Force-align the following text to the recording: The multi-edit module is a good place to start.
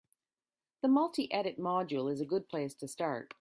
The 0.81 0.87
multi-edit 0.87 1.59
module 1.59 2.11
is 2.11 2.21
a 2.21 2.25
good 2.25 2.49
place 2.49 2.73
to 2.73 2.87
start. 2.87 3.29